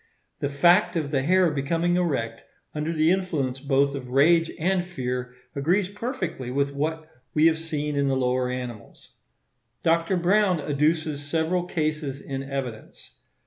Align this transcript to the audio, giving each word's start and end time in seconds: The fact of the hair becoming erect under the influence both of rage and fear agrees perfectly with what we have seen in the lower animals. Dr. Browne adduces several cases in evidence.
The 0.39 0.49
fact 0.49 0.95
of 0.95 1.11
the 1.11 1.21
hair 1.21 1.51
becoming 1.51 1.95
erect 1.95 2.43
under 2.73 2.91
the 2.91 3.11
influence 3.11 3.59
both 3.59 3.93
of 3.93 4.09
rage 4.09 4.49
and 4.57 4.83
fear 4.83 5.35
agrees 5.55 5.89
perfectly 5.89 6.49
with 6.49 6.71
what 6.73 7.07
we 7.35 7.45
have 7.45 7.59
seen 7.59 7.95
in 7.95 8.07
the 8.07 8.17
lower 8.17 8.49
animals. 8.49 9.09
Dr. 9.83 10.17
Browne 10.17 10.59
adduces 10.59 11.23
several 11.23 11.65
cases 11.65 12.19
in 12.19 12.41
evidence. 12.41 13.19